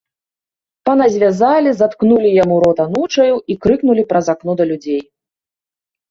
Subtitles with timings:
[0.89, 4.99] Пана звязалі, заткнулі яму рот анучаю і крыкнулі праз акно да людзей.